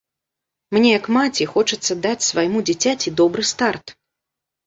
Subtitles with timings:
[0.75, 3.87] Мне як маці хочацца даць свайму дзіцяці добры старт.